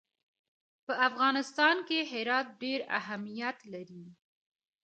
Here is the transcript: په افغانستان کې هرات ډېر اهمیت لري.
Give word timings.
په 0.85 0.93
افغانستان 1.07 1.75
کې 1.87 1.99
هرات 2.11 2.47
ډېر 2.63 2.79
اهمیت 2.99 3.57
لري. 3.73 4.05